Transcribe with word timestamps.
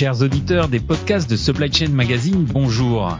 Chers 0.00 0.22
auditeurs 0.22 0.68
des 0.68 0.80
podcasts 0.80 1.28
de 1.28 1.36
Supply 1.36 1.70
Chain 1.70 1.90
Magazine, 1.90 2.46
bonjour. 2.46 3.18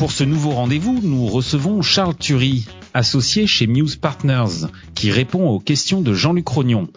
Pour 0.00 0.10
ce 0.10 0.24
nouveau 0.24 0.50
rendez-vous, 0.50 0.98
nous 1.00 1.28
recevons 1.28 1.80
Charles 1.80 2.16
Thury, 2.16 2.66
associé 2.92 3.46
chez 3.46 3.68
Muse 3.68 3.94
Partners, 3.94 4.66
qui 4.96 5.12
répond 5.12 5.48
aux 5.48 5.60
questions 5.60 6.00
de 6.00 6.12
Jean-Luc 6.12 6.48
Rognon. 6.48 6.88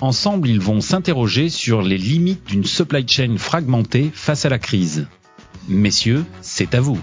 Ensemble, 0.00 0.48
ils 0.48 0.58
vont 0.58 0.80
s'interroger 0.80 1.50
sur 1.50 1.82
les 1.82 1.98
limites 1.98 2.46
d'une 2.46 2.64
supply 2.64 3.06
chain 3.06 3.36
fragmentée 3.36 4.10
face 4.14 4.46
à 4.46 4.48
la 4.48 4.58
crise. 4.58 5.06
Messieurs, 5.68 6.24
c'est 6.40 6.74
à 6.74 6.80
vous. 6.80 6.98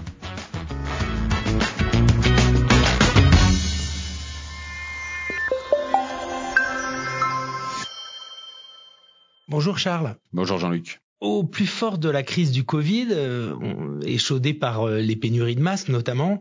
Bonjour 9.46 9.78
Charles. 9.78 10.16
Bonjour 10.32 10.58
Jean-Luc. 10.58 10.98
Au 11.22 11.44
plus 11.44 11.68
fort 11.68 11.98
de 11.98 12.08
la 12.08 12.24
crise 12.24 12.50
du 12.50 12.64
Covid, 12.64 13.06
euh, 13.12 14.00
échaudé 14.04 14.54
par 14.54 14.88
euh, 14.88 14.98
les 14.98 15.14
pénuries 15.14 15.54
de 15.54 15.60
masques 15.60 15.88
notamment, 15.88 16.40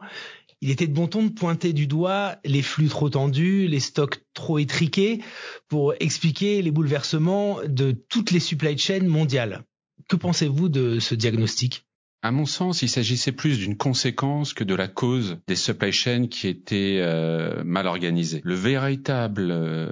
il 0.59 0.71
était 0.71 0.87
de 0.87 0.93
bon 0.93 1.05
ton 1.05 1.21
de 1.21 1.29
pointer 1.29 1.71
du 1.71 1.85
doigt 1.85 2.37
les 2.45 2.63
flux 2.63 2.87
trop 2.87 3.07
tendus, 3.07 3.67
les 3.67 3.79
stocks 3.79 4.23
trop 4.33 4.57
étriqués, 4.57 5.21
pour 5.67 5.93
expliquer 5.99 6.63
les 6.63 6.71
bouleversements 6.71 7.59
de 7.67 7.91
toutes 7.91 8.31
les 8.31 8.39
supply 8.39 8.75
chains 8.75 9.03
mondiales. 9.03 9.65
Que 10.09 10.15
pensez-vous 10.15 10.67
de 10.67 10.97
ce 10.97 11.13
diagnostic? 11.13 11.85
À 12.23 12.31
mon 12.31 12.47
sens, 12.47 12.81
il 12.81 12.89
s'agissait 12.89 13.31
plus 13.31 13.59
d'une 13.59 13.77
conséquence 13.77 14.55
que 14.55 14.63
de 14.63 14.73
la 14.73 14.87
cause 14.87 15.37
des 15.47 15.55
supply 15.55 15.91
chains 15.91 16.25
qui 16.25 16.47
étaient 16.47 16.97
euh, 17.01 17.63
mal 17.63 17.85
organisées. 17.85 18.41
Le 18.43 18.55
véritable 18.55 19.51
euh, 19.51 19.91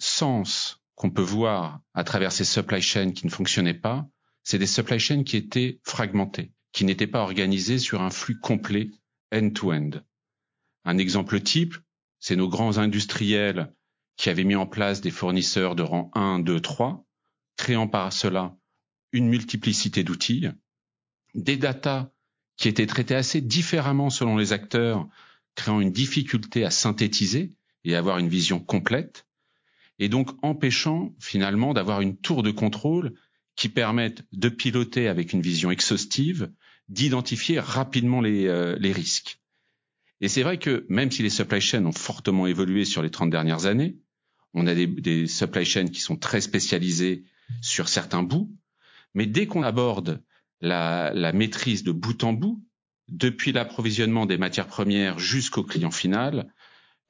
sens 0.00 0.83
qu'on 0.94 1.10
peut 1.10 1.22
voir 1.22 1.80
à 1.94 2.04
travers 2.04 2.32
ces 2.32 2.44
supply 2.44 2.80
chains 2.80 3.12
qui 3.12 3.26
ne 3.26 3.30
fonctionnaient 3.30 3.74
pas, 3.74 4.08
c'est 4.42 4.58
des 4.58 4.66
supply 4.66 4.98
chains 4.98 5.24
qui 5.24 5.36
étaient 5.36 5.80
fragmentées, 5.82 6.52
qui 6.72 6.84
n'étaient 6.84 7.06
pas 7.06 7.22
organisées 7.22 7.78
sur 7.78 8.02
un 8.02 8.10
flux 8.10 8.38
complet 8.38 8.90
end-to-end. 9.32 9.90
Un 10.84 10.98
exemple 10.98 11.40
type, 11.40 11.76
c'est 12.20 12.36
nos 12.36 12.48
grands 12.48 12.78
industriels 12.78 13.74
qui 14.16 14.30
avaient 14.30 14.44
mis 14.44 14.54
en 14.54 14.66
place 14.66 15.00
des 15.00 15.10
fournisseurs 15.10 15.74
de 15.74 15.82
rang 15.82 16.10
1, 16.14 16.40
2, 16.40 16.60
3, 16.60 17.04
créant 17.56 17.88
par 17.88 18.12
cela 18.12 18.56
une 19.12 19.28
multiplicité 19.28 20.04
d'outils, 20.04 20.48
des 21.34 21.56
datas 21.56 22.10
qui 22.56 22.68
étaient 22.68 22.86
traités 22.86 23.14
assez 23.14 23.40
différemment 23.40 24.10
selon 24.10 24.36
les 24.36 24.52
acteurs, 24.52 25.08
créant 25.54 25.80
une 25.80 25.92
difficulté 25.92 26.64
à 26.64 26.70
synthétiser 26.70 27.54
et 27.84 27.94
avoir 27.96 28.18
une 28.18 28.28
vision 28.28 28.60
complète, 28.60 29.26
et 29.98 30.08
donc 30.08 30.30
empêchant 30.42 31.14
finalement 31.18 31.74
d'avoir 31.74 32.00
une 32.00 32.16
tour 32.16 32.42
de 32.42 32.50
contrôle 32.50 33.14
qui 33.56 33.68
permette 33.68 34.24
de 34.32 34.48
piloter 34.48 35.08
avec 35.08 35.32
une 35.32 35.40
vision 35.40 35.70
exhaustive, 35.70 36.50
d'identifier 36.88 37.60
rapidement 37.60 38.20
les, 38.20 38.46
euh, 38.46 38.76
les 38.80 38.92
risques. 38.92 39.40
Et 40.20 40.28
c'est 40.28 40.42
vrai 40.42 40.58
que 40.58 40.86
même 40.88 41.10
si 41.10 41.22
les 41.22 41.30
supply 41.30 41.60
chains 41.60 41.84
ont 41.84 41.92
fortement 41.92 42.46
évolué 42.46 42.84
sur 42.84 43.02
les 43.02 43.10
30 43.10 43.30
dernières 43.30 43.66
années, 43.66 43.96
on 44.54 44.66
a 44.66 44.74
des, 44.74 44.86
des 44.86 45.26
supply 45.26 45.64
chains 45.64 45.88
qui 45.88 46.00
sont 46.00 46.16
très 46.16 46.40
spécialisés 46.40 47.24
sur 47.60 47.88
certains 47.88 48.22
bouts, 48.22 48.50
mais 49.14 49.26
dès 49.26 49.46
qu'on 49.46 49.62
aborde 49.62 50.22
la, 50.60 51.12
la, 51.14 51.32
maîtrise 51.32 51.82
de 51.82 51.92
bout 51.92 52.24
en 52.24 52.32
bout, 52.32 52.64
depuis 53.08 53.52
l'approvisionnement 53.52 54.26
des 54.26 54.38
matières 54.38 54.66
premières 54.66 55.18
jusqu'au 55.18 55.62
client 55.62 55.90
final, 55.90 56.52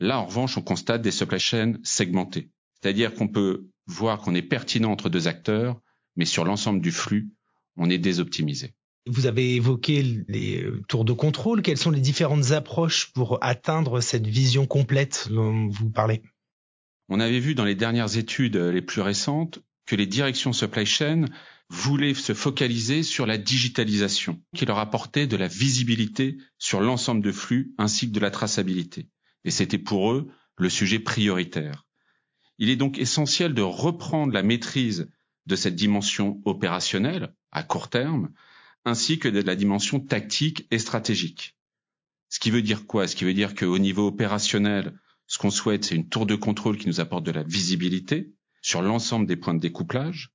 là 0.00 0.18
en 0.18 0.26
revanche 0.26 0.56
on 0.58 0.62
constate 0.62 1.02
des 1.02 1.12
supply 1.12 1.38
chains 1.38 1.74
segmentés. 1.84 2.50
C'est-à-dire 2.84 3.14
qu'on 3.14 3.28
peut 3.28 3.70
voir 3.86 4.18
qu'on 4.18 4.34
est 4.34 4.42
pertinent 4.42 4.92
entre 4.92 5.08
deux 5.08 5.26
acteurs, 5.26 5.80
mais 6.16 6.26
sur 6.26 6.44
l'ensemble 6.44 6.82
du 6.82 6.92
flux, 6.92 7.30
on 7.78 7.88
est 7.88 7.96
désoptimisé. 7.96 8.74
Vous 9.06 9.24
avez 9.24 9.54
évoqué 9.54 10.22
les 10.28 10.62
euh, 10.62 10.82
tours 10.86 11.06
de 11.06 11.14
contrôle. 11.14 11.62
Quelles 11.62 11.78
sont 11.78 11.90
les 11.90 12.02
différentes 12.02 12.50
approches 12.50 13.10
pour 13.14 13.42
atteindre 13.42 14.02
cette 14.02 14.26
vision 14.26 14.66
complète 14.66 15.28
dont 15.30 15.66
vous 15.68 15.88
parlez? 15.88 16.20
On 17.08 17.20
avait 17.20 17.38
vu 17.38 17.54
dans 17.54 17.64
les 17.64 17.74
dernières 17.74 18.18
études 18.18 18.56
les 18.56 18.82
plus 18.82 19.00
récentes 19.00 19.60
que 19.86 19.96
les 19.96 20.06
directions 20.06 20.52
supply 20.52 20.84
chain 20.84 21.24
voulaient 21.70 22.12
se 22.12 22.34
focaliser 22.34 23.02
sur 23.02 23.24
la 23.24 23.38
digitalisation, 23.38 24.42
qui 24.54 24.66
leur 24.66 24.78
apportait 24.78 25.26
de 25.26 25.38
la 25.38 25.48
visibilité 25.48 26.36
sur 26.58 26.82
l'ensemble 26.82 27.22
de 27.22 27.32
flux 27.32 27.72
ainsi 27.78 28.08
que 28.08 28.14
de 28.14 28.20
la 28.20 28.30
traçabilité. 28.30 29.08
Et 29.46 29.50
c'était 29.50 29.78
pour 29.78 30.12
eux 30.12 30.28
le 30.58 30.68
sujet 30.68 30.98
prioritaire. 30.98 31.83
Il 32.58 32.70
est 32.70 32.76
donc 32.76 32.98
essentiel 32.98 33.54
de 33.54 33.62
reprendre 33.62 34.32
la 34.32 34.42
maîtrise 34.42 35.10
de 35.46 35.56
cette 35.56 35.74
dimension 35.74 36.40
opérationnelle 36.44 37.34
à 37.50 37.62
court 37.62 37.88
terme, 37.88 38.30
ainsi 38.84 39.18
que 39.18 39.28
de 39.28 39.40
la 39.40 39.56
dimension 39.56 40.00
tactique 40.00 40.66
et 40.70 40.78
stratégique. 40.78 41.56
Ce 42.28 42.38
qui 42.38 42.50
veut 42.50 42.62
dire 42.62 42.86
quoi? 42.86 43.06
Ce 43.06 43.16
qui 43.16 43.24
veut 43.24 43.34
dire 43.34 43.54
qu'au 43.54 43.78
niveau 43.78 44.06
opérationnel, 44.06 44.98
ce 45.26 45.38
qu'on 45.38 45.50
souhaite, 45.50 45.84
c'est 45.84 45.94
une 45.94 46.08
tour 46.08 46.26
de 46.26 46.34
contrôle 46.34 46.78
qui 46.78 46.88
nous 46.88 47.00
apporte 47.00 47.24
de 47.24 47.30
la 47.30 47.42
visibilité 47.42 48.32
sur 48.62 48.82
l'ensemble 48.82 49.26
des 49.26 49.36
points 49.36 49.54
de 49.54 49.60
découplage, 49.60 50.30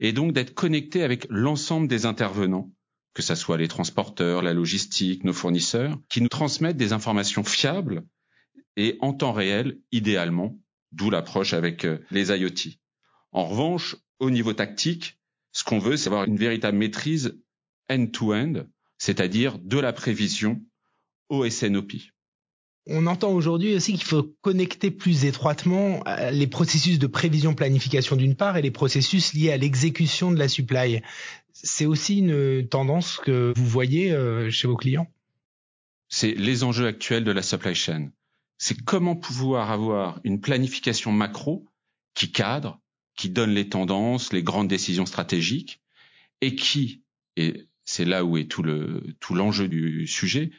et 0.00 0.12
donc 0.12 0.32
d'être 0.32 0.54
connecté 0.54 1.02
avec 1.02 1.26
l'ensemble 1.30 1.88
des 1.88 2.06
intervenants, 2.06 2.70
que 3.14 3.22
ce 3.22 3.34
soit 3.34 3.58
les 3.58 3.68
transporteurs, 3.68 4.42
la 4.42 4.54
logistique, 4.54 5.24
nos 5.24 5.32
fournisseurs, 5.32 5.98
qui 6.08 6.20
nous 6.20 6.28
transmettent 6.28 6.76
des 6.76 6.92
informations 6.92 7.44
fiables 7.44 8.04
et 8.76 8.96
en 9.00 9.12
temps 9.12 9.32
réel, 9.32 9.78
idéalement, 9.92 10.58
d'où 10.92 11.10
l'approche 11.10 11.52
avec 11.54 11.84
euh, 11.84 11.98
les 12.10 12.28
IoT. 12.30 12.76
En 13.32 13.46
revanche, 13.46 13.96
au 14.18 14.30
niveau 14.30 14.52
tactique, 14.52 15.18
ce 15.52 15.64
qu'on 15.64 15.78
veut, 15.78 15.96
c'est 15.96 16.08
avoir 16.08 16.24
une 16.24 16.36
véritable 16.36 16.76
maîtrise 16.76 17.38
end-to-end, 17.90 18.64
c'est-à-dire 18.98 19.58
de 19.58 19.78
la 19.78 19.92
prévision 19.92 20.60
au 21.28 21.48
SNOP. 21.48 21.92
On 22.86 23.06
entend 23.06 23.30
aujourd'hui 23.30 23.74
aussi 23.74 23.92
qu'il 23.92 24.04
faut 24.04 24.34
connecter 24.40 24.90
plus 24.90 25.24
étroitement 25.24 26.02
euh, 26.06 26.30
les 26.30 26.46
processus 26.46 26.98
de 26.98 27.06
prévision 27.06 27.54
planification 27.54 28.16
d'une 28.16 28.34
part 28.34 28.56
et 28.56 28.62
les 28.62 28.70
processus 28.70 29.34
liés 29.34 29.52
à 29.52 29.56
l'exécution 29.56 30.32
de 30.32 30.38
la 30.38 30.48
supply. 30.48 31.02
C'est 31.52 31.86
aussi 31.86 32.18
une 32.18 32.66
tendance 32.68 33.18
que 33.18 33.52
vous 33.54 33.66
voyez 33.66 34.12
euh, 34.12 34.50
chez 34.50 34.66
vos 34.66 34.76
clients? 34.76 35.08
C'est 36.08 36.32
les 36.32 36.64
enjeux 36.64 36.86
actuels 36.86 37.22
de 37.22 37.30
la 37.30 37.42
supply 37.42 37.74
chain 37.74 38.10
c'est 38.60 38.78
comment 38.84 39.16
pouvoir 39.16 39.70
avoir 39.70 40.20
une 40.22 40.38
planification 40.38 41.12
macro 41.12 41.66
qui 42.14 42.30
cadre, 42.30 42.78
qui 43.16 43.30
donne 43.30 43.52
les 43.52 43.70
tendances, 43.70 44.34
les 44.34 44.42
grandes 44.42 44.68
décisions 44.68 45.06
stratégiques, 45.06 45.80
et 46.42 46.54
qui, 46.54 47.02
et 47.36 47.68
c'est 47.84 48.04
là 48.04 48.22
où 48.22 48.36
est 48.36 48.50
tout 48.50 48.62
le 48.62 49.02
tout 49.18 49.34
l'enjeu 49.34 49.66
du 49.66 50.06
sujet, 50.06 50.50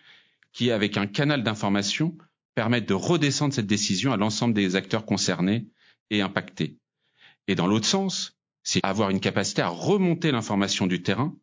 qui 0.52 0.72
avec 0.72 0.98
un 0.98 1.06
canal 1.06 1.44
d'information 1.44 2.18
permettent 2.56 2.90
de 2.90 2.96
redescendre 2.96 3.54
cette 3.54 3.68
décision 3.68 4.12
à 4.12 4.18
l'ensemble 4.18 4.56
des 4.56 4.76
acteurs 4.76 5.06
concernés 5.06 5.68
et 6.10 6.22
impactés. 6.22 6.80
Et 7.48 7.54
dans 7.54 7.68
l'autre 7.68 7.86
sens, 7.86 8.36
c'est 8.64 8.84
avoir 8.84 9.12
une 9.12 9.20
capacité 9.20 9.62
à 9.62 9.70
remonter 9.70 10.32
l'information 10.32 10.88
du 10.88 11.04
terrain, 11.04 11.36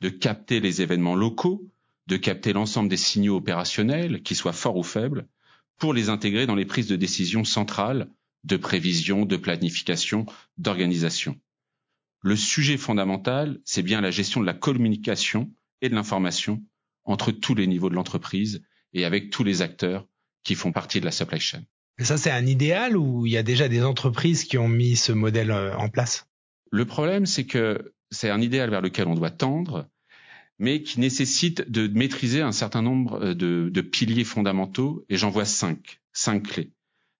de 0.00 0.08
capter 0.08 0.60
les 0.60 0.82
événements 0.82 1.16
locaux, 1.16 1.68
de 2.06 2.16
capter 2.16 2.52
l'ensemble 2.52 2.88
des 2.88 2.96
signaux 2.96 3.36
opérationnels, 3.36 4.22
qu'ils 4.22 4.36
soient 4.36 4.52
forts 4.52 4.76
ou 4.76 4.84
faibles, 4.84 5.26
pour 5.78 5.94
les 5.94 6.08
intégrer 6.08 6.46
dans 6.46 6.54
les 6.54 6.64
prises 6.64 6.88
de 6.88 6.96
décision 6.96 7.44
centrales 7.44 8.08
de 8.46 8.56
prévision, 8.56 9.26
de 9.26 9.36
planification, 9.36 10.24
d'organisation. 10.56 11.36
Le 12.22 12.36
sujet 12.36 12.76
fondamental, 12.76 13.60
c'est 13.64 13.82
bien 13.82 14.00
la 14.00 14.10
gestion 14.10 14.40
de 14.40 14.46
la 14.46 14.54
communication 14.54 15.50
et 15.82 15.88
de 15.88 15.94
l'information 15.94 16.62
entre 17.04 17.32
tous 17.32 17.54
les 17.54 17.66
niveaux 17.66 17.90
de 17.90 17.94
l'entreprise 17.94 18.62
et 18.92 19.04
avec 19.04 19.30
tous 19.30 19.44
les 19.44 19.62
acteurs 19.62 20.06
qui 20.44 20.54
font 20.54 20.72
partie 20.72 21.00
de 21.00 21.04
la 21.04 21.10
supply 21.10 21.40
chain. 21.40 21.62
Et 21.98 22.04
ça, 22.04 22.16
c'est 22.16 22.30
un 22.30 22.46
idéal 22.46 22.96
ou 22.96 23.26
il 23.26 23.32
y 23.32 23.36
a 23.36 23.42
déjà 23.42 23.68
des 23.68 23.82
entreprises 23.82 24.44
qui 24.44 24.58
ont 24.58 24.68
mis 24.68 24.96
ce 24.96 25.12
modèle 25.12 25.50
euh, 25.50 25.76
en 25.76 25.88
place? 25.88 26.28
Le 26.70 26.84
problème, 26.84 27.26
c'est 27.26 27.46
que 27.46 27.94
c'est 28.10 28.30
un 28.30 28.40
idéal 28.40 28.70
vers 28.70 28.82
lequel 28.82 29.08
on 29.08 29.14
doit 29.14 29.30
tendre, 29.30 29.88
mais 30.58 30.82
qui 30.82 31.00
nécessite 31.00 31.70
de 31.70 31.86
maîtriser 31.88 32.40
un 32.40 32.52
certain 32.52 32.82
nombre 32.82 33.22
euh, 33.22 33.34
de, 33.34 33.70
de 33.72 33.80
piliers 33.80 34.24
fondamentaux, 34.24 35.04
et 35.08 35.16
j'en 35.16 35.30
vois 35.30 35.44
cinq, 35.44 36.00
cinq 36.12 36.44
clés. 36.44 36.72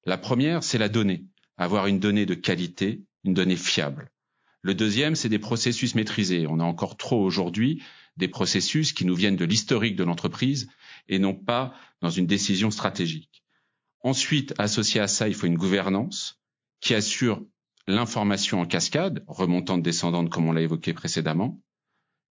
La 0.04 0.18
première, 0.18 0.62
c'est 0.62 0.78
la 0.78 0.88
donnée, 0.88 1.26
avoir 1.56 1.86
une 1.86 2.00
donnée 2.00 2.26
de 2.26 2.34
qualité, 2.34 3.02
une 3.24 3.34
donnée 3.34 3.56
fiable. 3.56 4.10
Le 4.62 4.74
deuxième, 4.74 5.14
c'est 5.14 5.28
des 5.28 5.38
processus 5.38 5.94
maîtrisés. 5.94 6.46
On 6.48 6.60
a 6.60 6.64
encore 6.64 6.96
trop 6.96 7.22
aujourd'hui 7.22 7.82
des 8.16 8.28
processus 8.28 8.92
qui 8.92 9.04
nous 9.04 9.14
viennent 9.14 9.36
de 9.36 9.44
l'historique 9.44 9.96
de 9.96 10.04
l'entreprise 10.04 10.68
et 11.08 11.18
non 11.18 11.34
pas 11.34 11.74
dans 12.00 12.10
une 12.10 12.26
décision 12.26 12.70
stratégique. 12.70 13.44
Ensuite, 14.00 14.54
associé 14.58 15.00
à 15.00 15.08
ça, 15.08 15.28
il 15.28 15.34
faut 15.34 15.46
une 15.46 15.56
gouvernance 15.56 16.40
qui 16.80 16.94
assure 16.94 17.44
l'information 17.86 18.60
en 18.60 18.66
cascade, 18.66 19.24
remontante, 19.28 19.82
descendante, 19.82 20.30
comme 20.30 20.48
on 20.48 20.52
l'a 20.52 20.62
évoqué 20.62 20.92
précédemment. 20.92 21.60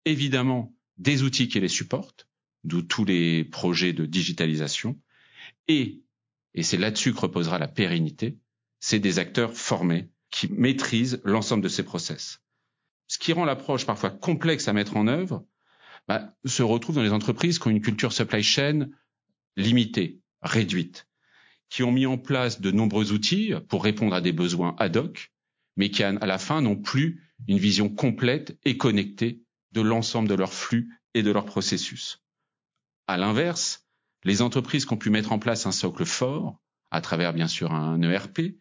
Évidemment, 0.04 0.75
des 0.98 1.24
outils 1.24 1.48
qui 1.48 1.60
les 1.60 1.68
supportent, 1.68 2.28
d'où 2.64 2.82
tous 2.82 3.06
les 3.06 3.44
projets 3.44 3.94
de 3.94 4.06
digitalisation, 4.06 5.00
et, 5.68 6.02
et 6.54 6.64
c'est 6.64 6.78
là-dessus 6.78 7.14
que 7.14 7.20
reposera 7.20 7.60
la 7.60 7.68
pérennité, 7.68 8.38
c'est 8.80 9.00
des 9.00 9.20
acteurs 9.20 9.54
formés 9.54 10.10
qui 10.32 10.52
maîtrisent 10.52 11.22
l'ensemble 11.24 11.64
de 11.64 11.70
ces 11.70 11.84
process. 11.84 12.42
ce 13.08 13.20
qui 13.20 13.34
rend 13.34 13.46
l'approche 13.46 13.86
parfois 13.86 14.10
complexe 14.10 14.68
à 14.68 14.74
mettre 14.74 14.98
en 14.98 15.08
œuvre, 15.08 15.46
bah, 16.08 16.36
se 16.46 16.64
retrouve 16.64 16.96
dans 16.96 17.04
les 17.04 17.12
entreprises 17.12 17.60
qui 17.60 17.68
ont 17.68 17.72
une 17.72 17.82
culture 17.82 18.14
supply 18.14 18.44
chain 18.44 18.90
limitée, 19.56 20.22
réduite, 20.42 21.08
qui 21.70 21.84
ont 21.84 21.92
mis 21.92 22.06
en 22.06 22.18
place 22.18 22.62
de 22.62 22.72
nombreux 22.72 23.12
outils 23.12 23.54
pour 23.70 23.84
répondre 23.84 24.16
à 24.16 24.22
des 24.22 24.32
besoins 24.32 24.76
ad 24.80 24.98
hoc, 24.98 25.32
mais 25.78 25.90
qui 25.90 26.04
à 26.04 26.12
la 26.14 26.38
fin 26.38 26.62
n'ont 26.62 26.76
plus 26.76 27.24
une 27.48 27.58
vision 27.58 27.90
complète 27.90 28.58
et 28.64 28.78
connectée 28.78 29.45
de 29.76 29.82
l'ensemble 29.82 30.28
de 30.28 30.34
leurs 30.34 30.54
flux 30.54 30.90
et 31.14 31.22
de 31.22 31.32
leurs 31.32 31.46
processus. 31.46 32.24
À 33.08 33.18
l'inverse, 33.18 33.86
les 34.24 34.42
entreprises 34.42 34.86
qui 34.86 34.94
ont 34.94 34.98
pu 34.98 35.12
mettre 35.12 35.32
en 35.32 35.40
place 35.40 35.68
un 35.68 35.72
socle 35.72 36.06
fort, 36.06 36.60
à 36.90 37.02
travers 37.02 37.34
bien 37.34 37.48
sûr 37.48 37.74
un 37.74 38.02
ERP, 38.02 38.56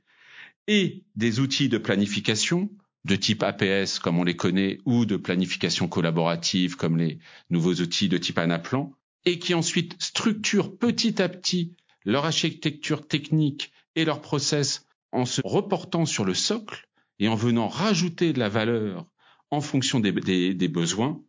et 0.66 1.04
des 1.14 1.40
outils 1.40 1.68
de 1.68 1.78
planification 1.78 2.70
de 3.04 3.16
type 3.16 3.42
APS 3.42 3.98
comme 3.98 4.18
on 4.18 4.24
les 4.24 4.36
connaît 4.36 4.78
ou 4.86 5.04
de 5.04 5.16
planification 5.16 5.88
collaborative 5.88 6.76
comme 6.76 6.96
les 6.96 7.18
nouveaux 7.50 7.74
outils 7.74 8.08
de 8.08 8.18
type 8.18 8.38
Anaplan 8.38 8.92
et 9.26 9.38
qui 9.38 9.54
ensuite 9.54 9.94
structurent 10.02 10.76
petit 10.76 11.20
à 11.20 11.28
petit 11.28 11.76
leur 12.04 12.24
architecture 12.24 13.06
technique 13.06 13.72
et 13.94 14.04
leur 14.04 14.20
process 14.20 14.86
en 15.12 15.26
se 15.26 15.42
reportant 15.44 16.06
sur 16.06 16.24
le 16.24 16.34
socle 16.34 16.88
et 17.18 17.28
en 17.28 17.34
venant 17.34 17.68
rajouter 17.68 18.32
de 18.32 18.38
la 18.38 18.48
valeur 18.48 19.06
en 19.56 19.60
fonction 19.60 20.00
des, 20.00 20.12
des, 20.54 20.68
besoins, 20.68 21.20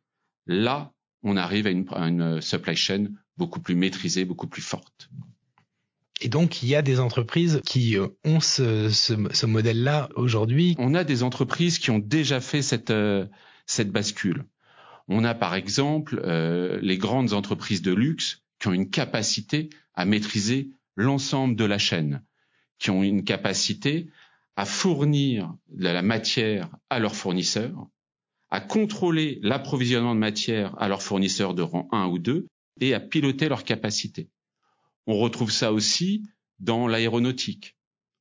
là, 0.47 0.93
on 1.23 1.37
arrive 1.37 1.67
à 1.67 1.71
une, 1.71 1.85
à 1.91 2.07
une 2.07 2.41
supply 2.41 2.75
chain 2.75 3.07
beaucoup 3.37 3.59
plus 3.59 3.75
maîtrisée, 3.75 4.25
beaucoup 4.25 4.47
plus 4.47 4.61
forte. 4.61 5.09
Et 6.21 6.29
donc, 6.29 6.63
il 6.63 6.69
y 6.69 6.75
a 6.75 6.81
des 6.81 6.99
entreprises 6.99 7.61
qui 7.65 7.97
euh, 7.97 8.07
ont 8.23 8.39
ce, 8.39 8.89
ce, 8.89 9.13
ce 9.31 9.45
modèle-là 9.45 10.09
aujourd'hui. 10.15 10.75
On 10.77 10.93
a 10.93 11.03
des 11.03 11.23
entreprises 11.23 11.77
qui 11.77 11.91
ont 11.91 11.99
déjà 11.99 12.39
fait 12.39 12.61
cette, 12.61 12.89
euh, 12.91 13.25
cette 13.65 13.91
bascule. 13.91 14.45
On 15.07 15.23
a 15.23 15.35
par 15.35 15.55
exemple 15.55 16.21
euh, 16.23 16.79
les 16.81 16.97
grandes 16.97 17.33
entreprises 17.33 17.81
de 17.81 17.93
luxe 17.93 18.43
qui 18.59 18.69
ont 18.69 18.73
une 18.73 18.89
capacité 18.89 19.69
à 19.93 20.05
maîtriser 20.05 20.71
l'ensemble 20.95 21.55
de 21.55 21.65
la 21.65 21.77
chaîne, 21.77 22.23
qui 22.79 22.89
ont 22.89 23.03
une 23.03 23.23
capacité 23.23 24.07
à 24.55 24.65
fournir 24.65 25.53
de 25.69 25.83
la 25.83 26.01
matière 26.01 26.69
à 26.89 26.99
leurs 26.99 27.15
fournisseurs, 27.15 27.87
à 28.55 28.61
contrôler 28.61 29.39
l'approvisionnement 29.41 30.15
de 30.15 30.19
matière 30.21 30.81
à 30.81 30.87
leurs 30.87 31.03
fournisseurs 31.03 31.55
de 31.55 31.61
rang 31.61 31.89
1 31.91 32.07
ou 32.07 32.19
2 32.19 32.47
et 32.79 32.93
à 32.93 33.01
piloter 33.01 33.49
leurs 33.49 33.65
capacités. 33.65 34.29
On 35.07 35.17
retrouve 35.17 35.51
ça 35.51 35.73
aussi 35.73 36.23
dans 36.59 36.87
l'aéronautique. 36.87 37.75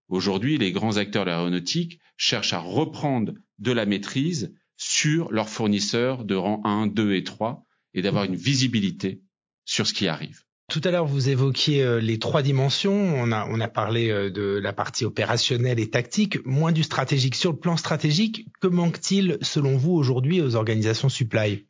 Aujourd'hui, 0.08 0.58
les 0.58 0.72
grands 0.72 0.96
acteurs 0.96 1.24
de 1.24 1.30
l'aéronautique 1.30 2.00
cherchent 2.16 2.52
à 2.52 2.58
reprendre 2.58 3.34
de 3.60 3.70
la 3.70 3.86
maîtrise 3.86 4.52
sur 4.76 5.30
leurs 5.30 5.48
fournisseurs 5.48 6.24
de 6.24 6.34
rang 6.34 6.60
1, 6.64 6.88
2 6.88 7.14
et 7.14 7.22
3 7.22 7.64
et 7.94 8.02
d'avoir 8.02 8.24
une 8.24 8.34
visibilité 8.34 9.22
sur 9.64 9.86
ce 9.86 9.94
qui 9.94 10.08
arrive. 10.08 10.43
Tout 10.70 10.80
à 10.84 10.90
l'heure, 10.90 11.06
vous 11.06 11.28
évoquiez 11.28 11.82
euh, 11.82 12.00
les 12.00 12.18
trois 12.18 12.40
dimensions. 12.42 12.92
On 12.94 13.30
a, 13.30 13.68
parlé 13.68 14.08
euh, 14.08 14.30
de 14.30 14.58
la 14.62 14.72
partie 14.72 15.04
opérationnelle 15.04 15.78
et 15.78 15.90
tactique, 15.90 16.44
moins 16.46 16.72
du 16.72 16.82
stratégique. 16.82 17.34
Sur 17.34 17.52
le 17.52 17.58
plan 17.58 17.76
stratégique, 17.76 18.48
que 18.60 18.66
manque-t-il, 18.66 19.36
selon 19.42 19.76
vous, 19.76 19.92
aujourd'hui 19.92 20.40
aux 20.40 20.54
organisations 20.54 21.10
supply? 21.10 21.66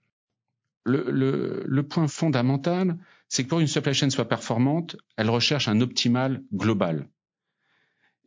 Le, 0.84 1.10
le, 1.10 1.64
le, 1.66 1.82
point 1.82 2.06
fondamental, 2.06 2.96
c'est 3.28 3.42
que 3.42 3.48
pour 3.48 3.58
une 3.58 3.66
supply 3.66 3.94
chain 3.94 4.10
soit 4.10 4.28
performante, 4.28 4.96
elle 5.16 5.30
recherche 5.30 5.66
un 5.66 5.80
optimal 5.80 6.42
global. 6.52 7.08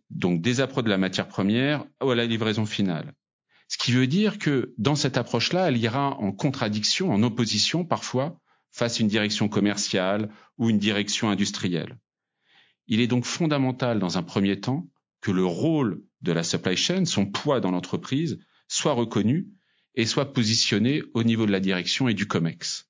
Donc 0.09 0.41
des 0.41 0.59
approches 0.59 0.85
de 0.85 0.89
la 0.89 0.97
matière 0.97 1.27
première 1.27 1.85
à 2.01 2.15
la 2.15 2.25
livraison 2.25 2.65
finale. 2.65 3.13
Ce 3.69 3.77
qui 3.77 3.91
veut 3.91 4.07
dire 4.07 4.37
que 4.37 4.73
dans 4.77 4.95
cette 4.95 5.17
approche-là, 5.17 5.67
elle 5.67 5.77
ira 5.77 6.17
en 6.17 6.31
contradiction, 6.31 7.11
en 7.11 7.21
opposition 7.23 7.85
parfois 7.85 8.39
face 8.77 8.99
à 8.99 9.01
une 9.01 9.09
direction 9.09 9.49
commerciale 9.49 10.29
ou 10.59 10.69
une 10.69 10.77
direction 10.77 11.31
industrielle. 11.31 11.97
Il 12.85 13.01
est 13.01 13.07
donc 13.07 13.25
fondamental 13.25 13.97
dans 13.97 14.19
un 14.19 14.23
premier 14.23 14.59
temps 14.59 14.87
que 15.19 15.31
le 15.31 15.43
rôle 15.43 16.03
de 16.21 16.31
la 16.31 16.43
supply 16.43 16.77
chain, 16.77 17.05
son 17.05 17.25
poids 17.25 17.59
dans 17.59 17.71
l'entreprise, 17.71 18.37
soit 18.67 18.93
reconnu 18.93 19.47
et 19.95 20.05
soit 20.05 20.31
positionné 20.31 21.01
au 21.15 21.23
niveau 21.23 21.47
de 21.47 21.51
la 21.51 21.59
direction 21.59 22.07
et 22.07 22.13
du 22.13 22.27
COMEX. 22.27 22.87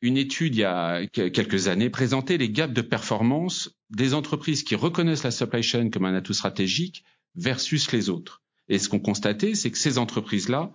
Une 0.00 0.16
étude 0.16 0.54
il 0.54 0.60
y 0.60 0.64
a 0.64 1.04
quelques 1.08 1.66
années 1.66 1.90
présentait 1.90 2.38
les 2.38 2.50
gaps 2.50 2.72
de 2.72 2.82
performance 2.82 3.76
des 3.90 4.14
entreprises 4.14 4.62
qui 4.62 4.76
reconnaissent 4.76 5.24
la 5.24 5.32
supply 5.32 5.64
chain 5.64 5.90
comme 5.90 6.04
un 6.04 6.14
atout 6.14 6.34
stratégique 6.34 7.04
versus 7.34 7.90
les 7.90 8.10
autres. 8.10 8.44
Et 8.68 8.78
ce 8.78 8.88
qu'on 8.88 9.00
constatait, 9.00 9.56
c'est 9.56 9.72
que 9.72 9.78
ces 9.78 9.98
entreprises-là 9.98 10.72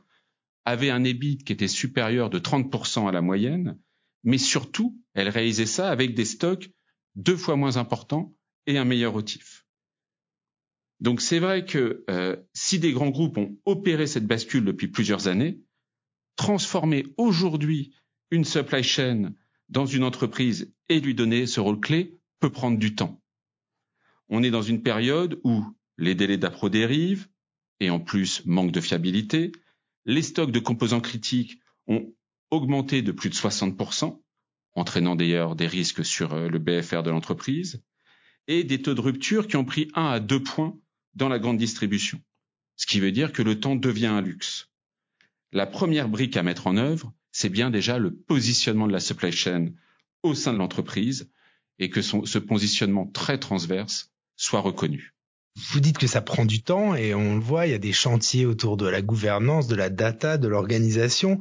avaient 0.66 0.90
un 0.90 1.06
EBIT 1.06 1.38
qui 1.46 1.54
était 1.54 1.70
supérieur 1.70 2.30
de 2.30 2.40
30% 2.40 3.08
à 3.08 3.14
la 3.14 3.22
moyenne, 3.22 3.78
mais 4.24 4.38
surtout, 4.38 5.00
elles 5.14 5.30
réalisaient 5.30 5.66
ça 5.66 5.90
avec 5.90 6.16
des 6.16 6.26
stocks 6.26 6.70
deux 7.16 7.38
fois 7.38 7.56
moins 7.56 7.78
importants 7.78 8.36
et 8.66 8.78
un 8.78 8.86
meilleur 8.86 9.14
motif. 9.14 9.66
Donc 11.00 11.22
c'est 11.22 11.40
vrai 11.40 11.66
que 11.66 12.06
euh, 12.10 12.38
si 12.54 12.80
des 12.80 12.94
grands 12.94 13.10
groupes 13.10 13.38
ont 13.38 13.58
opéré 13.66 14.08
cette 14.08 14.26
bascule 14.26 14.64
depuis 14.64 14.88
plusieurs 14.88 15.28
années, 15.28 15.60
transformer 16.36 17.06
aujourd'hui 17.18 17.94
une 18.32 18.46
supply 18.46 18.84
chain 18.84 19.34
dans 19.70 19.86
une 19.86 20.04
entreprise 20.04 20.74
et 20.90 21.00
lui 21.00 21.14
donner 21.14 21.46
ce 21.46 21.60
rôle 21.60 21.80
clé 21.80 22.18
peut 22.40 22.52
prendre 22.52 22.78
du 22.78 22.96
temps. 22.96 23.22
On 24.30 24.44
est 24.44 24.52
dans 24.52 24.62
une 24.62 24.82
période 24.82 25.40
où 25.44 25.64
les 25.98 26.16
délais 26.16 26.38
d'appro 26.38 26.70
dérivent 26.70 27.28
et 27.80 27.90
en 27.90 28.00
plus 28.00 28.46
manque 28.46 28.72
de 28.72 28.82
fiabilité. 28.82 29.52
Les 30.06 30.22
stocks 30.22 30.52
de 30.52 30.60
composants 30.60 31.02
critiques 31.02 31.60
ont 31.88 32.14
augmenté 32.54 33.02
de 33.02 33.12
plus 33.12 33.30
de 33.30 33.36
60%, 33.36 34.22
entraînant 34.76 35.16
d'ailleurs 35.16 35.56
des 35.56 35.68
risques 35.68 36.06
sur 36.06 36.34
euh, 36.34 36.48
le 36.50 36.60
BFR 36.60 37.02
de 37.04 37.10
l'entreprise, 37.10 37.84
et 38.48 38.64
des 38.64 38.82
taux 38.82 38.94
de 38.94 39.02
rupture 39.02 39.48
qui 39.48 39.56
ont 39.56 39.66
pris 39.66 39.90
1 39.96 40.06
à 40.06 40.20
2 40.20 40.44
points 40.44 40.78
dans 41.16 41.30
la 41.30 41.40
grande 41.40 41.58
distribution, 41.58 42.22
ce 42.76 42.86
qui 42.86 43.00
veut 43.00 43.12
dire 43.12 43.34
que 43.34 43.42
le 43.42 43.60
temps 43.60 43.76
devient 43.76 44.08
un 44.08 44.22
luxe. 44.22 44.70
La 45.52 45.66
première 45.66 46.10
brique 46.10 46.38
à 46.38 46.44
mettre 46.44 46.68
en 46.68 46.78
œuvre, 46.78 47.14
c'est 47.32 47.50
bien 47.50 47.72
déjà 47.72 47.98
le 47.98 48.14
positionnement 48.14 48.88
de 48.88 48.94
la 48.94 49.00
supply 49.00 49.32
chain 49.32 49.70
au 50.22 50.36
sein 50.36 50.54
de 50.54 50.58
l'entreprise 50.58 51.32
et 51.80 51.90
que 51.90 52.02
ce 52.02 52.38
positionnement 52.38 53.08
très 53.08 53.40
transverse 53.40 54.12
soit 54.36 54.62
reconnu. 54.62 55.16
Vous 55.56 55.80
dites 55.80 56.00
que 56.00 56.08
ça 56.08 56.22
prend 56.22 56.46
du 56.46 56.64
temps 56.64 56.96
et 56.96 57.14
on 57.14 57.36
le 57.36 57.42
voit, 57.42 57.68
il 57.68 57.72
y 57.72 57.76
a 57.76 57.80
des 57.80 57.94
chantiers 57.94 58.48
autour 58.48 58.76
de 58.76 58.88
la 58.88 59.04
gouvernance, 59.04 59.68
de 59.68 59.76
la 59.76 59.92
data, 59.92 60.40
de 60.40 60.48
l'organisation. 60.48 61.38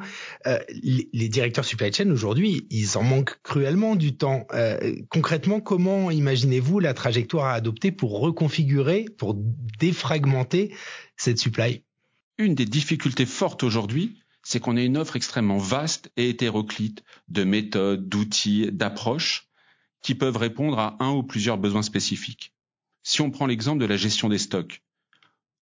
Euh, 0.47 0.59
les, 0.83 1.29
directeurs 1.31 1.65
supply 1.65 1.91
chain 1.91 2.11
aujourd'hui, 2.11 2.67
ils 2.69 2.99
en 2.99 3.03
manquent 3.03 3.41
cruellement 3.43 3.97
du 3.97 4.15
temps. 4.15 4.47
Euh, 4.53 4.97
concrètement, 5.09 5.61
comment 5.61 6.11
imaginez-vous 6.11 6.79
la 6.79 6.93
trajectoire 6.93 7.47
à 7.47 7.55
adopter 7.55 7.91
pour 7.91 8.21
reconfigurer, 8.21 9.07
pour 9.17 9.35
défragmenter 9.79 10.75
cette 11.17 11.39
supply? 11.39 11.83
Une 12.37 12.55
des 12.55 12.67
difficultés 12.67 13.27
fortes 13.27 13.63
aujourd'hui, 13.63 14.19
c'est 14.43 14.61
qu'on 14.61 14.77
a 14.77 14.83
une 14.83 14.99
offre 14.99 15.17
extrêmement 15.17 15.59
vaste 15.59 16.11
et 16.19 16.29
hétéroclite 16.29 17.03
de 17.29 17.45
méthodes, 17.45 18.09
d'outils, 18.11 18.71
d'approches 18.73 19.49
qui 20.03 20.15
peuvent 20.15 20.37
répondre 20.37 20.79
à 20.79 20.97
un 21.01 21.13
ou 21.13 21.23
plusieurs 21.23 21.57
besoins 21.57 21.83
spécifiques. 21.83 22.52
Si 23.03 23.21
on 23.21 23.31
prend 23.31 23.47
l'exemple 23.47 23.81
de 23.81 23.87
la 23.87 23.97
gestion 23.97 24.29
des 24.29 24.39
stocks, 24.39 24.83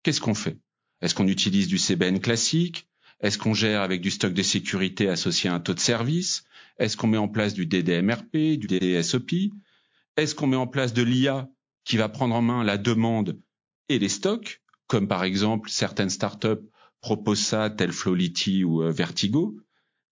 qu'est-ce 0.03 0.21
qu'on 0.21 0.33
fait? 0.33 0.57
Est-ce 1.01 1.13
qu'on 1.13 1.27
utilise 1.27 1.67
du 1.67 1.77
CBN 1.77 2.19
classique? 2.19 2.87
Est-ce 3.19 3.37
qu'on 3.37 3.53
gère 3.53 3.81
avec 3.81 4.01
du 4.01 4.11
stock 4.11 4.33
de 4.33 4.43
sécurité 4.43 5.09
associé 5.09 5.49
à 5.49 5.53
un 5.53 5.59
taux 5.59 5.73
de 5.73 5.79
service? 5.79 6.43
Est-ce 6.77 6.97
qu'on 6.97 7.07
met 7.07 7.17
en 7.17 7.27
place 7.27 7.53
du 7.53 7.65
DDMRP, 7.65 8.57
du 8.57 8.67
DDSOP 8.67 9.31
Est-ce 10.17 10.35
qu'on 10.35 10.47
met 10.47 10.55
en 10.55 10.67
place 10.67 10.93
de 10.93 11.01
l'IA 11.03 11.49
qui 11.83 11.97
va 11.97 12.09
prendre 12.09 12.35
en 12.35 12.41
main 12.41 12.63
la 12.63 12.77
demande 12.77 13.39
et 13.89 13.99
les 13.99 14.09
stocks, 14.09 14.61
comme 14.87 15.07
par 15.07 15.23
exemple 15.23 15.69
certaines 15.69 16.09
startups 16.09 16.67
proposent 17.01 17.39
ça, 17.39 17.69
tel 17.69 17.91
Flowlity 17.91 18.63
ou 18.63 18.83
euh, 18.83 18.91
Vertigo. 18.91 19.57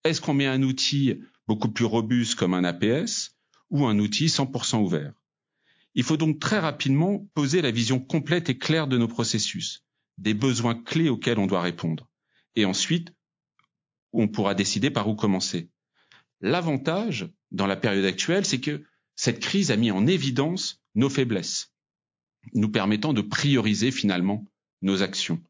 Est-ce 0.04 0.22
qu'on 0.22 0.34
met 0.34 0.46
un 0.46 0.64
outil 0.64 1.20
beaucoup 1.48 1.70
plus 1.70 1.86
robuste 1.86 2.36
comme 2.36 2.54
un 2.54 2.64
APS 2.64 3.36
ou 3.70 3.86
un 3.86 4.00
outil 4.00 4.28
100% 4.28 4.78
ouvert? 4.78 5.14
Il 5.96 6.04
faut 6.04 6.18
donc 6.18 6.40
très 6.40 6.60
rapidement 6.60 7.28
poser 7.34 7.62
la 7.62 7.72
vision 7.72 8.00
complète 8.00 8.50
et 8.50 8.58
claire 8.58 8.88
de 8.88 8.98
nos 8.98 9.08
processus, 9.08 9.84
des 10.18 10.34
besoins 10.34 10.76
clés 10.76 11.10
auxquels 11.10 11.40
on 11.40 11.48
doit 11.48 11.62
répondre. 11.62 12.10
Et 12.56 12.66
ensuite, 12.66 13.14
on 14.12 14.28
pourra 14.28 14.56
décider 14.56 14.92
par 14.92 15.08
où 15.08 15.16
commencer. 15.16 15.70
L'avantage 16.42 17.30
dans 17.52 17.68
la 17.68 17.78
période 17.78 18.06
actuelle, 18.06 18.46
c'est 18.46 18.60
que 18.60 18.84
cette 19.16 19.40
crise 19.40 19.72
a 19.72 19.78
mis 19.78 19.92
en 19.92 20.06
évidence 20.06 20.82
nos 20.96 21.10
faiblesses, 21.10 21.74
nous 22.54 22.70
permettant 22.70 23.14
de 23.14 23.22
prioriser 23.22 23.92
finalement 23.92 24.46
nos 24.82 25.02
actions. 25.02 25.42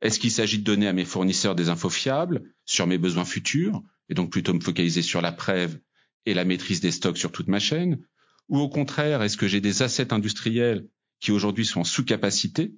Est-ce 0.00 0.20
qu'il 0.20 0.30
s'agit 0.30 0.58
de 0.58 0.64
donner 0.64 0.86
à 0.86 0.92
mes 0.92 1.04
fournisseurs 1.04 1.56
des 1.56 1.68
infos 1.68 1.90
fiables 1.90 2.54
sur 2.64 2.86
mes 2.86 2.98
besoins 2.98 3.24
futurs, 3.24 3.82
et 4.08 4.14
donc 4.14 4.30
plutôt 4.30 4.54
me 4.54 4.60
focaliser 4.60 5.02
sur 5.02 5.20
la 5.20 5.32
preuve 5.32 5.80
et 6.24 6.34
la 6.34 6.44
maîtrise 6.44 6.80
des 6.80 6.92
stocks 6.92 7.18
sur 7.18 7.32
toute 7.32 7.48
ma 7.48 7.58
chaîne, 7.58 8.00
ou 8.48 8.58
au 8.58 8.68
contraire, 8.68 9.22
est-ce 9.22 9.36
que 9.36 9.48
j'ai 9.48 9.60
des 9.60 9.82
assets 9.82 10.12
industriels 10.12 10.88
qui 11.20 11.32
aujourd'hui 11.32 11.66
sont 11.66 11.80
en 11.80 11.84
sous-capacité, 11.84 12.74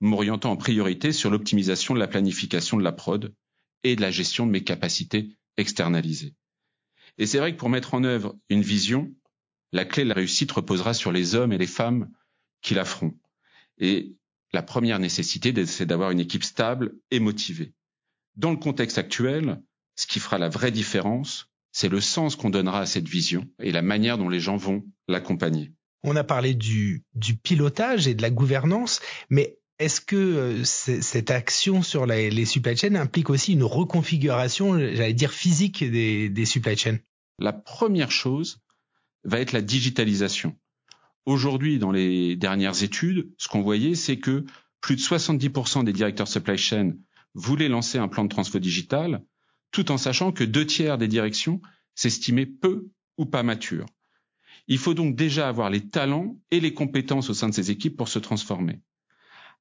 m'orientant 0.00 0.52
en 0.52 0.56
priorité 0.56 1.12
sur 1.12 1.30
l'optimisation 1.30 1.94
de 1.94 1.98
la 1.98 2.06
planification 2.06 2.76
de 2.76 2.84
la 2.84 2.92
prod 2.92 3.34
et 3.84 3.96
de 3.96 4.00
la 4.00 4.10
gestion 4.10 4.46
de 4.46 4.52
mes 4.52 4.64
capacités 4.64 5.36
externalisées? 5.56 6.34
Et 7.18 7.26
c'est 7.26 7.38
vrai 7.38 7.52
que 7.52 7.58
pour 7.58 7.68
mettre 7.68 7.94
en 7.94 8.04
œuvre 8.04 8.38
une 8.48 8.62
vision, 8.62 9.12
la 9.72 9.84
clé 9.84 10.04
de 10.04 10.08
la 10.08 10.14
réussite 10.14 10.52
reposera 10.52 10.94
sur 10.94 11.12
les 11.12 11.34
hommes 11.34 11.52
et 11.52 11.58
les 11.58 11.66
femmes 11.66 12.10
qui 12.62 12.74
la 12.74 12.84
feront. 12.84 13.14
Et 13.78 14.16
la 14.52 14.62
première 14.62 14.98
nécessité, 14.98 15.66
c'est 15.66 15.86
d'avoir 15.86 16.10
une 16.10 16.20
équipe 16.20 16.44
stable 16.44 16.96
et 17.10 17.20
motivée. 17.20 17.74
Dans 18.36 18.50
le 18.50 18.56
contexte 18.56 18.98
actuel, 18.98 19.60
ce 19.96 20.06
qui 20.06 20.20
fera 20.20 20.38
la 20.38 20.48
vraie 20.48 20.70
différence, 20.70 21.50
c'est 21.78 21.88
le 21.88 22.00
sens 22.00 22.34
qu'on 22.34 22.50
donnera 22.50 22.80
à 22.80 22.86
cette 22.86 23.08
vision 23.08 23.46
et 23.60 23.70
la 23.70 23.82
manière 23.82 24.18
dont 24.18 24.28
les 24.28 24.40
gens 24.40 24.56
vont 24.56 24.82
l'accompagner. 25.06 25.70
On 26.02 26.16
a 26.16 26.24
parlé 26.24 26.54
du, 26.54 27.04
du 27.14 27.36
pilotage 27.36 28.08
et 28.08 28.16
de 28.16 28.22
la 28.22 28.30
gouvernance, 28.30 29.00
mais 29.30 29.60
est-ce 29.78 30.00
que 30.00 30.16
euh, 30.16 30.64
cette 30.64 31.30
action 31.30 31.84
sur 31.84 32.04
les, 32.04 32.30
les, 32.30 32.46
supply 32.46 32.76
chains 32.76 32.96
implique 32.96 33.30
aussi 33.30 33.52
une 33.52 33.62
reconfiguration, 33.62 34.76
j'allais 34.76 35.14
dire 35.14 35.30
physique 35.30 35.88
des, 35.88 36.28
des 36.28 36.44
supply 36.46 36.76
chains? 36.76 36.98
La 37.38 37.52
première 37.52 38.10
chose 38.10 38.60
va 39.22 39.38
être 39.38 39.52
la 39.52 39.62
digitalisation. 39.62 40.56
Aujourd'hui, 41.26 41.78
dans 41.78 41.92
les 41.92 42.34
dernières 42.34 42.82
études, 42.82 43.30
ce 43.38 43.46
qu'on 43.46 43.62
voyait, 43.62 43.94
c'est 43.94 44.18
que 44.18 44.46
plus 44.80 44.96
de 44.96 45.00
70% 45.00 45.84
des 45.84 45.92
directeurs 45.92 46.26
supply 46.26 46.58
chain 46.58 46.94
voulaient 47.34 47.68
lancer 47.68 47.98
un 47.98 48.08
plan 48.08 48.24
de 48.24 48.30
transfert 48.30 48.60
digital, 48.60 49.22
tout 49.70 49.90
en 49.90 49.98
sachant 49.98 50.32
que 50.32 50.44
deux 50.44 50.66
tiers 50.66 50.98
des 50.98 51.08
directions 51.08 51.60
s'estimaient 51.94 52.46
peu 52.46 52.88
ou 53.16 53.26
pas 53.26 53.42
matures. 53.42 53.86
Il 54.66 54.78
faut 54.78 54.94
donc 54.94 55.16
déjà 55.16 55.48
avoir 55.48 55.70
les 55.70 55.88
talents 55.88 56.38
et 56.50 56.60
les 56.60 56.74
compétences 56.74 57.30
au 57.30 57.34
sein 57.34 57.48
de 57.48 57.54
ces 57.54 57.70
équipes 57.70 57.96
pour 57.96 58.08
se 58.08 58.18
transformer. 58.18 58.82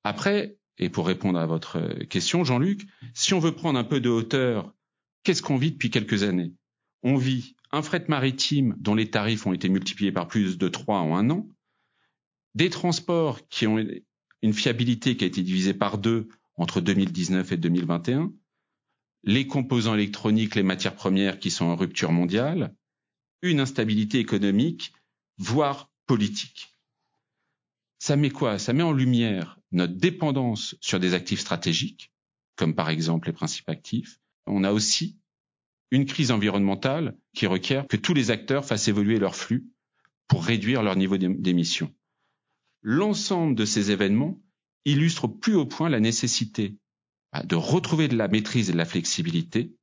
Après, 0.03 0.57
et 0.77 0.89
pour 0.89 1.07
répondre 1.07 1.39
à 1.39 1.45
votre 1.45 2.03
question, 2.05 2.43
Jean-Luc, 2.43 2.85
si 3.13 3.33
on 3.33 3.39
veut 3.39 3.53
prendre 3.53 3.79
un 3.79 3.83
peu 3.83 3.99
de 3.99 4.09
hauteur, 4.09 4.73
qu'est-ce 5.23 5.41
qu'on 5.41 5.57
vit 5.57 5.71
depuis 5.71 5.89
quelques 5.89 6.23
années? 6.23 6.53
On 7.03 7.15
vit 7.15 7.55
un 7.71 7.81
fret 7.81 8.05
maritime 8.07 8.75
dont 8.79 8.95
les 8.95 9.09
tarifs 9.09 9.47
ont 9.47 9.53
été 9.53 9.69
multipliés 9.69 10.11
par 10.11 10.27
plus 10.27 10.57
de 10.57 10.67
trois 10.67 10.99
en 10.99 11.15
un 11.15 11.29
an, 11.29 11.47
des 12.55 12.69
transports 12.69 13.47
qui 13.49 13.67
ont 13.67 13.83
une 14.41 14.53
fiabilité 14.53 15.17
qui 15.17 15.23
a 15.23 15.27
été 15.27 15.41
divisée 15.41 15.73
par 15.73 15.97
deux 15.97 16.27
entre 16.55 16.81
2019 16.81 17.51
et 17.51 17.57
2021, 17.57 18.31
les 19.27 19.45
composants 19.45 19.93
électroniques, 19.93 20.55
les 20.55 20.63
matières 20.63 20.95
premières 20.95 21.37
qui 21.37 21.51
sont 21.51 21.65
en 21.65 21.75
rupture 21.75 22.13
mondiale, 22.13 22.73
une 23.41 23.59
instabilité 23.59 24.19
économique, 24.19 24.93
voire 25.37 25.91
politique. 26.05 26.73
Ça 27.99 28.15
met 28.15 28.29
quoi? 28.29 28.57
Ça 28.57 28.71
met 28.71 28.83
en 28.83 28.93
lumière 28.93 29.59
notre 29.73 29.95
dépendance 29.95 30.75
sur 30.79 31.01
des 31.01 31.13
actifs 31.13 31.41
stratégiques, 31.41 32.13
comme 32.55 32.73
par 32.73 32.89
exemple 32.89 33.27
les 33.27 33.33
principes 33.33 33.67
actifs. 33.67 34.21
On 34.45 34.63
a 34.63 34.71
aussi 34.71 35.17
une 35.91 36.05
crise 36.05 36.31
environnementale 36.31 37.17
qui 37.33 37.47
requiert 37.47 37.85
que 37.85 37.97
tous 37.97 38.13
les 38.13 38.31
acteurs 38.31 38.63
fassent 38.63 38.87
évoluer 38.87 39.19
leurs 39.19 39.35
flux 39.35 39.67
pour 40.29 40.45
réduire 40.45 40.83
leur 40.83 40.95
niveau 40.95 41.17
d'émission. 41.17 41.93
L'ensemble 42.81 43.55
de 43.55 43.65
ces 43.65 43.91
événements 43.91 44.39
illustre 44.85 45.25
au 45.25 45.29
plus 45.29 45.55
haut 45.55 45.65
point 45.65 45.89
la 45.89 45.99
nécessité 45.99 46.77
de 47.43 47.55
retrouver 47.55 48.07
de 48.07 48.15
la 48.15 48.27
maîtrise 48.27 48.69
et 48.69 48.73
de 48.73 48.77
la 48.77 48.85
flexibilité 48.85 49.75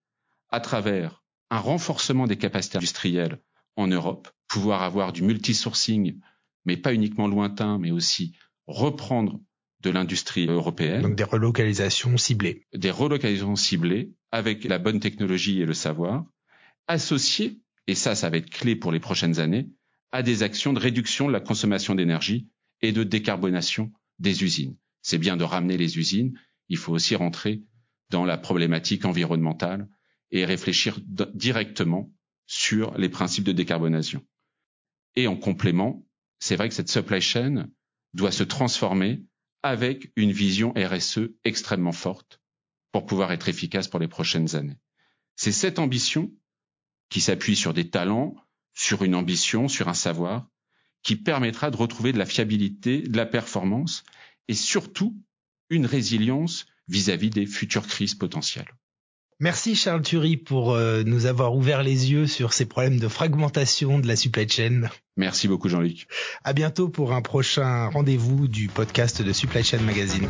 à 0.50 0.60
travers 0.60 1.22
un 1.50 1.58
renforcement 1.58 2.26
des 2.26 2.36
capacités 2.36 2.78
industrielles 2.78 3.40
en 3.76 3.86
Europe, 3.86 4.28
pouvoir 4.48 4.82
avoir 4.82 5.12
du 5.12 5.22
multisourcing, 5.22 6.20
mais 6.64 6.76
pas 6.76 6.94
uniquement 6.94 7.28
lointain, 7.28 7.78
mais 7.78 7.90
aussi 7.90 8.36
reprendre 8.66 9.40
de 9.82 9.90
l'industrie 9.90 10.46
européenne. 10.46 11.02
Donc 11.02 11.16
des 11.16 11.24
relocalisations 11.24 12.16
ciblées. 12.16 12.66
Des 12.72 12.90
relocalisations 12.90 13.56
ciblées 13.56 14.12
avec 14.32 14.64
la 14.64 14.78
bonne 14.78 15.00
technologie 15.00 15.60
et 15.60 15.66
le 15.66 15.74
savoir, 15.74 16.24
associées, 16.86 17.60
et 17.86 17.94
ça, 17.94 18.14
ça 18.14 18.30
va 18.30 18.38
être 18.38 18.50
clé 18.50 18.76
pour 18.76 18.92
les 18.92 19.00
prochaines 19.00 19.40
années, 19.40 19.68
à 20.12 20.22
des 20.22 20.42
actions 20.42 20.72
de 20.72 20.80
réduction 20.80 21.26
de 21.26 21.32
la 21.32 21.40
consommation 21.40 21.94
d'énergie 21.94 22.48
et 22.80 22.92
de 22.92 23.04
décarbonation 23.04 23.92
des 24.18 24.42
usines. 24.42 24.76
C'est 25.02 25.18
bien 25.18 25.36
de 25.36 25.44
ramener 25.44 25.76
les 25.76 25.98
usines, 25.98 26.38
il 26.68 26.76
faut 26.76 26.92
aussi 26.92 27.14
rentrer 27.16 27.62
dans 28.11 28.25
la 28.25 28.38
problématique 28.38 29.04
environnementale 29.04 29.88
et 30.30 30.44
réfléchir 30.44 30.99
directement 31.35 32.12
sur 32.47 32.97
les 32.99 33.09
principes 33.09 33.44
de 33.44 33.52
décarbonation. 33.52 34.25
Et 35.16 35.26
en 35.26 35.37
complément, 35.37 36.06
c'est 36.38 36.56
vrai 36.56 36.68
que 36.68 36.75
cette 36.75 36.90
supply 36.90 37.21
chain 37.21 37.68
doit 38.12 38.33
se 38.33 38.42
transformer 38.42 39.25
avec 39.62 40.12
une 40.16 40.33
vision 40.33 40.73
RSE 40.76 41.30
extrêmement 41.44 41.92
forte 41.92 42.40
pour 42.92 43.06
pouvoir 43.06 43.33
être 43.33 43.49
efficace 43.49 43.88
pour 43.88 44.00
les 44.00 44.09
prochaines 44.09 44.54
années. 44.54 44.78
C'est 45.37 45.52
cette 45.52 45.78
ambition 45.78 46.30
qui 47.09 47.21
s'appuie 47.21 47.56
sur 47.56 47.75
des 47.75 47.90
talents, 47.90 48.35
sur 48.75 49.04
une 49.04 49.14
ambition, 49.14 49.68
sur 49.68 49.88
un 49.88 49.94
savoir, 49.94 50.49
qui 51.02 51.16
permettra 51.16 51.71
de 51.71 51.76
retrouver 51.76 52.12
de 52.12 52.18
la 52.18 52.26
fiabilité, 52.26 53.00
de 53.00 53.16
la 53.16 53.26
performance 53.26 54.04
et 54.49 54.54
surtout 54.54 55.16
une 55.71 55.87
résilience 55.87 56.66
vis-à-vis 56.88 57.30
des 57.30 57.47
futures 57.47 57.87
crises 57.87 58.14
potentielles. 58.14 58.68
Merci 59.40 59.75
Charles 59.75 60.02
Thury 60.02 60.37
pour 60.37 60.73
euh, 60.73 61.02
nous 61.04 61.26
avoir 61.26 61.56
ouvert 61.56 61.83
les 61.83 62.12
yeux 62.12 62.26
sur 62.26 62.52
ces 62.52 62.66
problèmes 62.66 63.00
de 63.00 63.09
fragmentation 63.09 63.99
de 63.99 64.06
la 64.06 64.14
supply 64.14 64.49
chain. 64.49 64.83
Merci 65.16 65.49
beaucoup 65.49 65.68
Jean-Luc. 65.68 66.06
À 66.44 66.52
bientôt 66.52 66.88
pour 66.88 67.12
un 67.12 67.21
prochain 67.21 67.88
rendez-vous 67.88 68.47
du 68.47 68.68
podcast 68.68 69.23
de 69.23 69.33
Supply 69.33 69.64
Chain 69.64 69.80
Magazine. 69.80 70.28